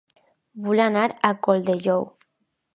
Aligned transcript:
Vull 0.67 0.81
anar 0.87 1.05
a 1.07 1.33
Colldejou 1.49 2.11